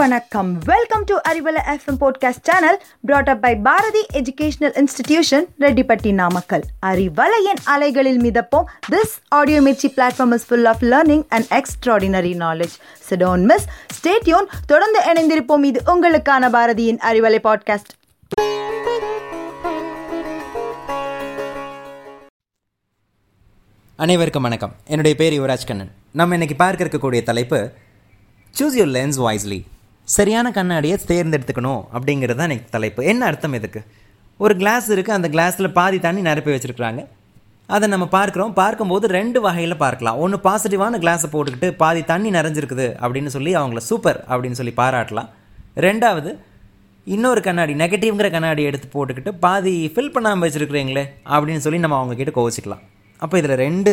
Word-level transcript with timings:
வணக்கம். 0.00 0.58
Welcome 0.58 1.04
to 1.04 1.16
Arivalai 1.28 1.60
FM 1.66 1.98
podcast 2.00 2.42
channel 2.42 2.82
brought 3.00 3.28
up 3.28 3.40
by 3.40 3.56
Bharathi 3.56 4.06
educational 4.12 4.80
institution 4.80 5.44
Rettipatti 5.60 6.12
Namakkal 6.12 6.62
அறிவலையின் 6.86 7.60
அலைகளில் 7.64 8.20
மிதப்போம். 8.20 8.64
This 8.90 9.14
audio 9.28 9.60
Mirchi 9.60 9.88
platform 9.96 10.32
is 10.32 10.46
full 10.46 10.64
of 10.64 10.82
learning 10.82 11.24
and 11.28 11.44
extraordinary 11.50 12.32
knowledge 12.44 12.76
so don't 13.10 13.42
miss 13.42 13.66
stay tuned 13.98 14.46
தொடர்ந்து 14.66 15.00
இணைந்திருப்போம். 15.12 15.64
இது 15.64 15.82
உங்களுக்கான 15.86 16.50
பாரதியின் 16.56 17.00
Arivalai 17.10 17.40
podcast 17.48 17.92
அனைவருக்கும் 23.96 24.42
வணக்கம். 24.42 24.72
என்னுடைய 24.86 25.16
பேர் 25.16 25.32
யுவராஜ் 25.32 25.66
கண்ணன். 25.66 25.90
நம்ம 26.12 26.32
இன்னைக்கு 26.32 26.56
பார்க்க 26.56 26.84
இருக்கக்கூடிய 26.84 27.22
தலைப்பு 27.22 27.70
சூஸ் 28.58 28.78
யூர் 28.78 28.94
லென்ஸ் 28.98 29.20
வாய்ஸ்லி 29.26 29.62
சரியான 30.16 30.46
கண்ணாடியை 30.58 30.96
தேர்ந்தெடுத்துக்கணும் 31.10 31.82
அப்படிங்கிறது 31.94 32.38
தான் 32.40 32.50
எனக்கு 32.50 32.74
தலைப்பு. 32.76 33.00
என்ன 33.12 33.22
அர்த்தம் 33.30 33.56
இதுக்கு? 33.58 33.80
ஒரு 34.44 34.54
கிளாஸ் 34.60 34.86
இருக்குது 34.94 35.16
அந்த 35.18 35.28
கிளாஸில் 35.34 35.74
பாதி 35.78 35.98
தண்ணி 36.04 36.20
நிரப்பி 36.28 36.52
வச்சுருக்குறாங்க. 36.54 37.00
அதை 37.76 37.86
நம்ம 37.94 38.06
பார்க்குறோம். 38.14 38.52
பார்க்கும்போது 38.60 39.06
ரெண்டு 39.16 39.38
வகையில் 39.46 39.80
பார்க்கலாம். 39.82 40.16
ஒன்று 40.24 40.38
பாசிட்டிவான 40.46 40.98
கிளாஸை 41.02 41.28
போட்டுக்கிட்டு 41.34 41.68
பாதி 41.82 42.00
தண்ணி 42.12 42.30
நிறைஞ்சிருக்குது 42.36 42.86
அப்படின்னு 43.02 43.30
சொல்லி 43.34 43.52
அவங்கள 43.60 43.80
சூப்பர் 43.90 44.18
அப்படின்னு 44.30 44.58
சொல்லி 44.60 44.74
பாராட்டலாம். 44.80 45.28
ரெண்டாவது 45.86 46.30
இன்னொரு 47.14 47.40
கண்ணாடி 47.46 47.72
நெகட்டிவ்ங்கிற 47.82 48.28
கண்ணாடி 48.36 48.62
எடுத்து 48.70 48.88
போட்டுக்கிட்டு 48.94 49.30
பாதி 49.44 49.74
ஃபில் 49.92 50.14
பண்ணாமல் 50.14 50.44
வச்சுருக்குறீங்களே 50.46 51.04
அப்படின்னு 51.34 51.64
சொல்லி 51.66 51.80
நம்ம 51.84 51.98
அவங்கக்கிட்ட 52.00 52.32
கோவிச்சிக்கலாம். 52.38 52.82
அப்போ 53.24 53.36
இதில் 53.40 53.60
ரெண்டு 53.64 53.92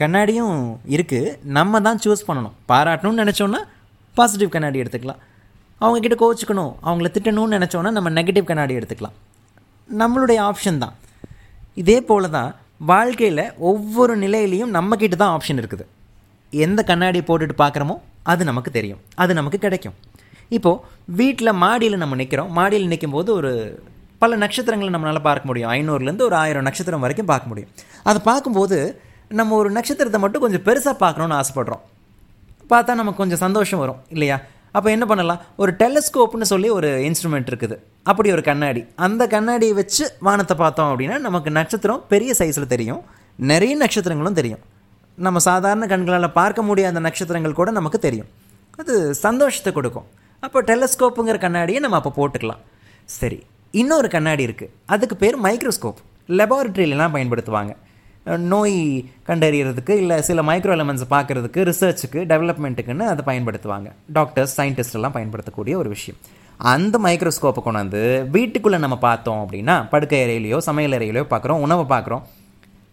கண்ணாடியும் 0.00 0.56
இருக்குது 0.96 1.32
நம்ம 1.58 1.80
தான் 1.86 2.00
சூஸ் 2.04 2.26
பண்ணணும். 2.28 2.56
பாராட்டணும்னு 2.72 3.22
நினச்சோன்னா 3.24 3.60
பாசிட்டிவ் 4.16 4.54
கண்ணாடி 4.54 4.82
எடுத்துக்கலாம். 4.82 5.22
அவங்கக்கிட்ட 5.82 6.16
கோச்சிக்கணும் 6.22 6.72
அவங்கள 6.86 7.08
திட்டணும்னு 7.16 7.56
நினச்சோன்னா 7.58 7.90
நம்ம 7.96 8.10
நெகட்டிவ் 8.18 8.48
கண்ணாடி 8.50 8.74
எடுத்துக்கலாம். 8.78 9.16
நம்மளுடைய 10.00 10.38
ஆப்ஷன் 10.50 10.82
தான். 10.84 10.94
இதே 11.82 11.98
போல 12.10 12.28
தான் 12.36 12.50
வாழ்க்கையில் 12.92 13.44
ஒவ்வொரு 13.70 14.14
நிலையிலையும் 14.24 14.72
நம்மக்கிட்ட 14.76 15.16
தான் 15.22 15.34
ஆப்ஷன் 15.36 15.60
இருக்குது. 15.62 15.84
எந்த 16.52 16.80
கண்ணாடி 16.90 17.20
போட்டுட்டு 17.28 17.56
பார்க்குறோமோ 17.62 17.96
அது 18.32 18.42
நமக்கு 18.50 18.70
தெரியும். 18.78 19.00
அது 19.22 19.32
நமக்கு 19.38 19.58
கிடைக்கும். 19.64 19.96
இப்போது 20.56 20.80
வீட்டில் 21.20 21.58
மாடியில் 21.64 22.02
நம்ம 22.02 22.16
நிற்கிறோம் 22.20 22.50
மாடியில் 22.58 22.90
நிற்கும் 22.92 23.14
போது 23.16 23.30
ஒரு 23.38 23.50
பல 24.22 24.36
நட்சத்திரங்களை 24.42 24.90
நம்மளால் 24.94 25.26
பார்க்க 25.28 25.50
முடியும். 25.50 25.70
ஐநூறுலேருந்து 25.76 26.26
ஒரு 26.28 26.36
ஆயிரம் 26.42 26.66
நட்சத்திரம் 26.68 27.04
வரைக்கும் 27.04 27.30
பார்க்க 27.32 27.50
முடியும். 27.52 27.70
அதை 28.08 28.18
பார்க்கும்போது 28.28 28.78
நம்ம 29.40 29.56
ஒரு 29.60 29.70
நட்சத்திரத்தை 29.78 30.20
மட்டும் 30.24 30.44
கொஞ்சம் 30.44 30.64
பெருசாக 30.68 30.96
பார்க்கணுன்னு 31.04 31.38
ஆசைப்பட்றோம். 31.40 31.82
பார்த்தா 32.72 32.92
நமக்கு 33.00 33.20
கொஞ்சம் 33.22 33.42
சந்தோஷம் 33.46 33.82
வரும் 33.82 34.00
இல்லையா? 34.14 34.36
அப்போ 34.76 34.88
என்ன 34.90 35.04
பண்ணலாம்? 35.10 35.40
ஒரு 35.62 35.72
டெலஸ்கோப்னு 35.80 36.46
சொல்லி 36.52 36.68
ஒரு 36.76 36.90
இன்ஸ்ட்ருமெண்ட் 37.08 37.48
இருக்குது. 37.50 37.76
அப்படி 38.10 38.28
ஒரு 38.36 38.42
கண்ணாடி. 38.42 38.82
அந்த 39.06 39.22
கண்ணாடியை 39.34 39.74
வச்சு 39.80 40.04
வானத்தை 40.26 40.56
பார்த்தோம் 40.62 40.90
அப்படின்னா 40.92 41.18
நமக்கு 41.26 41.50
நட்சத்திரம் 41.58 42.04
பெரிய 42.12 42.34
சைஸில் 42.38 42.72
தெரியும். 42.74 43.02
நிறைய 43.50 43.74
நட்சத்திரங்களும் 43.82 44.38
தெரியும். 44.40 44.62
நம்ம 45.26 45.38
சாதாரண 45.48 45.86
கண்களால் 45.92 46.36
பார்க்க 46.40 46.68
முடியாத 46.68 47.00
நட்சத்திரங்கள் 47.06 47.58
கூட 47.60 47.70
நமக்கு 47.78 47.98
தெரியும். 48.06 48.28
அது 48.80 48.94
சந்தோஷத்தை 49.26 49.72
கொடுக்கும். 49.72 50.06
அப்போ 50.46 50.58
டெலஸ்கோப்புங்கிற 50.70 51.38
கண்ணாடியை 51.46 51.80
நம்ம 51.84 51.98
அப்போ 52.00 52.12
போட்டுக்கலாம். 52.18 52.62
சரி 53.18 53.38
இன்னொரு 53.80 54.08
கண்ணாடி 54.14 54.42
இருக்குது 54.46 54.72
அதுக்கு 54.94 55.16
பேர் 55.22 55.36
மைக்ரோஸ்கோப் 55.46 56.00
லெபார்ட்ரியிலலாம் 56.38 57.14
பயன்படுத்துவாங்க. 57.16 57.72
நோய் 58.24 59.04
கண்டறியறதுக்கு 59.26 59.90
இல்லை 59.90 60.22
சில 60.22 60.42
மைக்ரோ 60.42 60.72
எலமெண்ட்ஸை 60.76 61.06
பார்க்குறதுக்கு 61.10 61.60
ரிசர்ச்சுக்கு 61.70 62.20
டெவலப்மெண்ட்டுக்குன்னு 62.32 62.98
அதை 62.98 63.22
பயன்படுத்துவாங்க. 63.30 63.92
டாக்டர்ஸ் 64.12 64.60
சயின்டிஸ்ட் 64.60 64.92
எல்லாம் 64.92 65.12
பயன்படுத்தக்கூடிய 65.12 65.76
ஒரு 65.76 65.88
விஷயம். 65.88 66.20
அந்த 66.58 66.98
மைக்ரோஸ்கோப்பை 66.98 67.62
கொண்டாந்து 67.64 68.30
வீட்டுக்குள்ளே 68.30 68.78
நம்ம 68.78 68.98
பார்த்தோம் 68.98 69.48
அப்படின்னா 69.48 69.88
படுக்கை 69.88 70.20
அறையிலையோ 70.26 70.58
சமையல் 70.58 70.92
அறையிலையோ 70.92 71.24
பார்க்குறோம் 71.30 71.62
உணவை 71.66 71.98
பார்க்குறோம். 71.98 72.22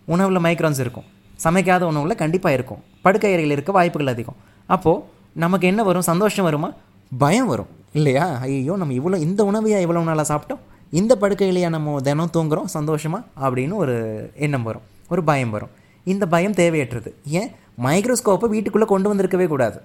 உணவில் 0.05 0.39
மைக்ரோன்ஸ் 0.39 0.79
இருக்கும். 0.79 1.03
சமைக்காத 1.43 1.81
உணவில் 1.81 2.15
கண்டிப்பாக 2.15 2.53
இருக்கும். 2.53 2.83
படுக்கை 3.01 3.33
அறையில் 3.33 3.51
இருக்க 3.51 3.71
வாய்ப்புகள் 3.71 4.07
அதிகம். 4.07 4.35
அப்போது 4.65 5.03
நமக்கு 5.33 5.67
என்ன 5.67 5.83
வரும்? 5.83 6.01
சந்தோஷம் 6.01 6.43
வருமா? 6.43 6.71
பயம் 7.17 7.45
வரும். 7.45 7.67
இல்லையா? 7.93 8.37
ஐயோ 8.41 8.75
நம்ம 8.75 8.93
இவ்வளோ 8.93 9.19
இந்த 9.19 9.43
உணவையா 9.43 9.77
இவ்வளோ 9.85 10.03
நாளாக 10.03 10.35
சாப்பிட்டோம்? 10.35 10.59
இந்த 10.91 11.17
படுக்கையிலையா 11.21 11.69
நம்ம 11.69 12.01
தினம் 12.01 12.29
தூங்குகிறோம் 12.33 12.65
சந்தோஷமாக 12.65 13.23
அப்படின்னு 13.41 13.73
ஒரு 13.73 13.95
எண்ணம் 14.35 14.63
வரும். 14.63 14.81
ஒரு 15.09 15.23
பயம் 15.23 15.49
வரும். 15.49 15.69
இந்த 16.03 16.27
பயம் 16.27 16.53
தேவையற்றது. 16.53 17.13
ஏன்? 17.25 17.51
மைக்ரோஸ்கோப்பை 17.83 18.49
வீட்டுக்குள்ளே 18.49 18.87
கொண்டு 18.87 19.13
வந்திருக்கவே 19.13 19.47
கூடாது. 19.47 19.81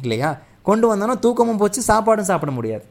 இல்லையா? 0.00 0.38
கொண்டு 0.62 0.96
வந்தோன்னா 0.96 1.18
தூக்கமும் 1.18 1.56
போச்சு 1.56 1.80
சாப்பாடும் 1.80 2.20
சாப்பிட 2.20 2.52
முடியாது. 2.52 2.84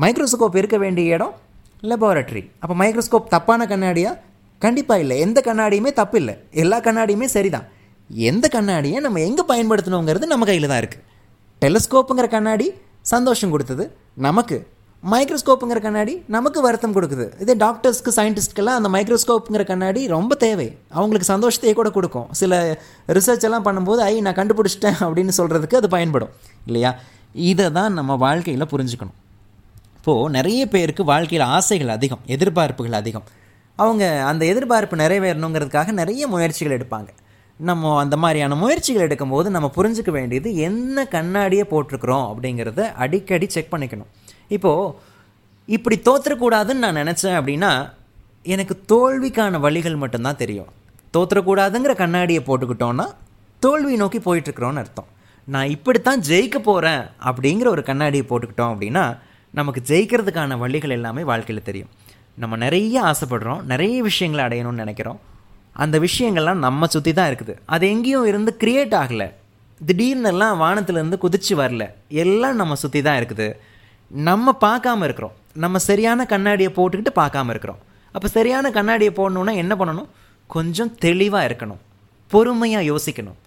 மைக்ரோஸ்கோப் 0.00 0.56
இருக்க 0.56 0.78
வேண்டிய 0.78 1.14
இடம் 1.14 1.34
லெபார்ட்ரி 1.82 2.50
அப்போ 2.58 2.74
மைக்ரோஸ்கோப் 2.74 3.28
தப்பான 3.28 3.64
கண்ணாடியா? 3.64 4.18
கண்டிப்பாக 4.58 5.00
இல்லை. 5.00 5.18
எந்த 5.18 5.42
கண்ணாடியுமே 5.44 5.92
தப்பு 5.92 6.18
இல்லை 6.18 6.36
எல்லா 6.50 6.80
கண்ணாடியுமே 6.80 7.24
சரிதான். 7.24 7.64
எந்த 8.08 8.48
கண்ணாடியை 8.48 9.00
நம்ம 9.00 9.20
எங்கே 9.20 9.42
பயன்படுத்தணுங்கிறது 9.48 10.26
நம்ம 10.26 10.44
கையில் 10.44 10.68
தான் 10.68 10.82
இருக்குது 10.82 11.06
டெலிஸ்கோப்புங்கிற 11.60 12.28
கண்ணாடி 12.28 12.72
சந்தோஷம் 13.00 13.50
கொடுத்தது. 13.50 13.96
நமக்கு. 14.14 14.66
மைக்ரோஸ்கோப்புங்கிற 15.10 15.80
கண்ணாடி 15.80 16.24
நமக்கு 16.26 16.60
வருத்தம் 16.60 16.94
கொடுக்குது. 16.94 17.40
இதே 17.40 17.54
டாக்டர்ஸ்க்கு 17.56 18.10
சயின்டிஸ்ட்கெல்லாம் 18.16 18.78
அந்த 18.78 18.88
மைக்ரோஸ்கோப்புங்கிற 18.88 19.66
கண்ணாடி 19.66 20.06
ரொம்ப 20.06 20.34
தேவை. 20.34 20.78
அவங்களுக்கு 20.88 21.34
சந்தோஷத்தையே 21.34 21.72
கூட 21.72 21.90
கொடுக்கும். 21.90 22.26
சில 22.30 22.78
ரிசர்ச் 23.08 23.40
எல்லாம் 23.40 23.64
பண்ணும்போது 23.64 23.96
ஐ 23.96 24.20
நான் 24.20 24.34
கண்டுபிடிச்சிட்டேன் 24.34 24.94
அப்படின்னு 25.00 25.30
சொல்கிறதுக்கு 25.36 25.74
அது 25.74 25.88
பயன்படும். 25.88 26.28
இல்லையா? 26.66 26.96
இதை 27.32 27.72
தான் 27.72 27.92
நம்ம 27.92 28.16
வாழ்க்கையில் 28.16 28.64
புரிஞ்சுக்கணும். 28.64 29.16
இப்போது 29.96 30.30
நிறைய 30.30 30.66
பேருக்கு 30.66 31.04
வாழ்க்கையில் 31.04 31.48
ஆசைகள் 31.48 31.88
அதிகம் 31.88 32.18
எதிர்பார்ப்புகள் 32.26 32.92
அதிகம். 32.92 33.22
அவங்க 33.76 34.22
அந்த 34.22 34.44
எதிர்பார்ப்பு 34.44 34.96
நிறைவேறணுங்கிறதுக்காக 34.96 35.90
நிறைய 35.90 36.26
முயற்சிகள் 36.26 36.78
எடுப்பாங்க. 36.78 37.08
நம்ம 37.56 37.98
அந்த 37.98 38.16
மாதிரியான 38.16 38.54
முயற்சிகள் 38.54 39.08
எடுக்கும்போது 39.08 39.48
நம்ம 39.48 39.70
புரிஞ்சுக்க 39.76 40.10
வேண்டியது 40.10 40.56
என்ன 40.56 41.06
கண்ணாடியை 41.06 41.66
போட்டிருக்கிறோம் 41.70 42.34
அப்படிங்கிறத 42.34 42.92
அடிக்கடி 42.92 43.48
செக் 43.48 43.74
பண்ணிக்கணும். 43.74 44.10
இப்போது 44.48 44.94
இப்படி 45.76 45.96
தோற்றக்கூடாதுன்னு 46.08 46.84
நான் 46.84 47.00
நினச்சேன் 47.02 47.38
அப்படின்னா 47.38 47.72
எனக்கு 48.54 48.74
தோல்விக்கான 48.92 49.60
வழிகள் 49.60 50.02
மட்டும்தான் 50.02 50.40
தெரியும். 50.42 50.70
தோற்றக்கூடாதுங்கிற 51.16 51.94
கண்ணாடியை 52.02 52.42
போட்டுக்கிட்டோன்னா 52.46 53.06
தோல்வி 53.60 53.96
நோக்கி 53.96 54.18
போயிட்டுருக்குறோன்னு 54.18 54.82
அர்த்தம். 54.82 55.08
நான் 55.44 55.68
இப்படித்தான் 55.68 56.20
ஜெயிக்க 56.20 56.58
போகிறேன் 56.58 57.02
அப்படிங்கிற 57.24 57.68
ஒரு 57.68 57.82
கண்ணாடியை 57.82 58.26
போட்டுக்கிட்டோம் 58.28 58.72
அப்படின்னா 58.74 59.04
நமக்கு 59.50 59.80
ஜெயிக்கிறதுக்கான 59.86 60.58
வழிகள் 60.58 60.90
எல்லாமே 60.90 61.22
வாழ்க்கையில் 61.22 61.64
தெரியும். 61.64 61.90
நம்ம 62.34 62.56
நிறைய 62.56 62.96
ஆசைப்படுறோம் 63.02 63.62
நிறைய 63.62 64.02
விஷயங்களை 64.02 64.42
அடையணும்னு 64.46 64.82
நினைக்கிறோம். 64.84 65.20
அந்த 65.72 65.96
விஷயங்கள்லாம் 65.98 66.64
நம்ம 66.66 66.86
சுற்றி 66.86 67.12
தான் 67.12 67.30
இருக்குது. 67.30 67.54
அது 67.66 67.84
எங்கேயும் 67.88 68.26
இருந்து 68.26 68.56
கிரியேட் 68.60 68.94
ஆகலை. 69.02 69.28
திடீர்னுலாம் 69.80 70.60
வானத்துலேருந்து 70.64 71.18
குதிச்சு 71.24 71.54
வரல. 71.62 71.90
எல்லாம் 72.08 72.56
நம்ம 72.56 72.74
சுற்றி 72.74 73.02
தான் 73.02 73.18
இருக்குது. 73.20 73.48
நம்ம 74.08 74.56
பார்க்காம 74.60 75.02
இருக்கிறோம். 75.04 75.32
நம்ம 75.52 75.78
சரியான 75.78 76.26
கண்ணாடியை 76.26 76.72
போட்டுக்கிட்டு 76.72 77.12
பார்க்காம 77.14 77.48
இருக்கிறோம். 77.48 77.78
அப்போ 78.12 78.28
சரியான 78.28 78.70
கண்ணாடியை 78.70 79.14
போடணுன்னா 79.16 79.54
என்ன 79.54 79.74
பண்ணணும்? 79.74 80.06
கொஞ்சம் 80.46 80.94
தெளிவாக 80.94 81.48
இருக்கணும். 81.48 81.76
பொறுமையாக 82.28 82.94
யோசிக்கணும். 82.94 83.38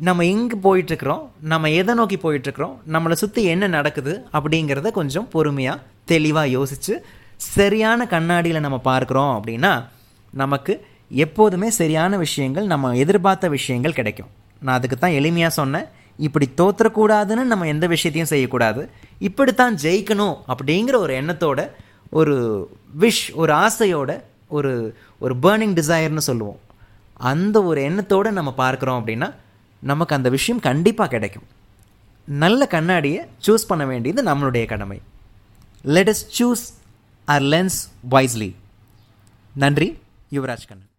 நம்ம 0.00 0.24
எங்கே 0.24 0.56
போயிட்டுருக்குறோம்? 0.56 1.28
நம்ம 1.40 1.70
எதை 1.70 1.94
நோக்கி 1.94 2.16
போயிட்டுருக்குறோம்? 2.16 2.74
நம்மளை 2.92 3.12
சுற்றி 3.12 3.44
என்ன 3.44 3.66
நடக்குது? 3.66 4.24
அப்படிங்கிறத 4.32 4.90
கொஞ்சம் 4.90 5.28
பொறுமையாக 5.28 5.80
தெளிவாக 6.04 6.48
யோசித்து 6.48 7.04
சரியான 7.36 8.06
கண்ணாடியில் 8.06 8.60
நம்ம 8.60 8.80
பார்க்குறோம் 8.84 9.40
அப்படின்னா 9.40 9.86
நமக்கு 10.30 10.86
எப்போதுமே 11.10 11.70
சரியான 11.70 12.16
விஷயங்கள் 12.16 12.66
நம்ம 12.66 12.96
எதிர்பார்த்த 12.96 13.48
விஷயங்கள் 13.48 13.92
கிடைக்கும். 13.92 14.26
நான் 14.58 14.76
அதுக்கு 14.76 14.96
தான் 14.98 15.10
எளிமையாக 15.10 15.46
சொன்னேன். 15.46 15.84
இப்படி 16.16 16.48
தோற்றக்கூடாதுன்னு 16.56 17.42
நம்ம 17.42 17.66
எந்த 17.66 17.86
விஷயத்தையும் 17.86 18.30
செய்யக்கூடாது. 18.30 18.90
இப்படித்தான் 19.18 19.74
ஜெயிக்கணும் 19.74 20.36
அப்படிங்கிற 20.48 20.96
ஒரு 20.96 21.22
எண்ணத்தோட 21.22 21.70
ஒரு 22.10 22.68
விஷ் 23.00 23.34
ஒரு 23.34 23.52
ஆசையோட 23.52 24.22
ஒரு 24.48 24.96
ஒரு 25.18 25.36
பேர்னிங் 25.36 25.74
டிசையர்னு 25.74 26.16
சொல்லுவோம். 26.16 26.60
அந்த 27.14 27.62
ஒரு 27.62 27.82
எண்ணத்தோடு 27.82 28.32
நம்ம 28.32 28.54
பார்க்குறோம் 28.56 29.00
அப்படின்னா 29.00 29.34
நமக்கு 29.80 30.14
அந்த 30.14 30.28
விஷயம் 30.28 30.60
கண்டிப்பாக 30.60 31.10
கிடைக்கும். 31.10 31.42
நல்ல 32.24 32.66
கண்ணாடியை 32.66 33.24
சூஸ் 33.46 33.68
பண்ண 33.68 33.86
வேண்டியது 33.86 34.22
நம்மளுடைய 34.22 34.66
கடமை. 34.66 35.00
Let 35.82 36.08
us 36.08 36.42
choose 36.42 36.74
our 37.24 37.42
lens 37.42 37.90
wisely 38.10 38.54
நன்றி 39.54 39.98
யுவராஜ் 40.30 40.68
கண்ணன். 40.68 40.90